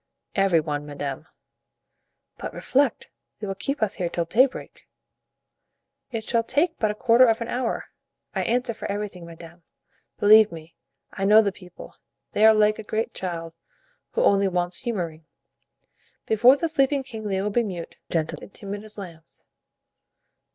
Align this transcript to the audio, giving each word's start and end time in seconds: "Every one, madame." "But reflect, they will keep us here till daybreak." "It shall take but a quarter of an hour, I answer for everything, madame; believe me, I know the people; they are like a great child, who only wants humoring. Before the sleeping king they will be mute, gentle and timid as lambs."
"Every 0.33 0.59
one, 0.59 0.87
madame." 0.87 1.27
"But 2.39 2.55
reflect, 2.55 3.11
they 3.39 3.45
will 3.45 3.53
keep 3.53 3.83
us 3.83 3.93
here 3.93 4.09
till 4.09 4.25
daybreak." 4.25 4.87
"It 6.09 6.23
shall 6.23 6.41
take 6.41 6.79
but 6.79 6.89
a 6.89 6.95
quarter 6.95 7.27
of 7.27 7.39
an 7.39 7.49
hour, 7.49 7.91
I 8.33 8.41
answer 8.41 8.73
for 8.73 8.91
everything, 8.91 9.27
madame; 9.27 9.61
believe 10.17 10.51
me, 10.51 10.73
I 11.13 11.23
know 11.25 11.43
the 11.43 11.51
people; 11.51 11.97
they 12.31 12.47
are 12.47 12.53
like 12.55 12.79
a 12.79 12.83
great 12.83 13.13
child, 13.13 13.53
who 14.13 14.23
only 14.23 14.47
wants 14.47 14.79
humoring. 14.79 15.27
Before 16.25 16.57
the 16.57 16.67
sleeping 16.67 17.03
king 17.03 17.25
they 17.25 17.39
will 17.39 17.51
be 17.51 17.61
mute, 17.61 17.95
gentle 18.09 18.39
and 18.41 18.51
timid 18.51 18.83
as 18.83 18.97
lambs." 18.97 19.43